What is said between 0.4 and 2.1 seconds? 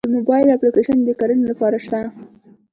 اپلیکیشن د کرنې لپاره شته؟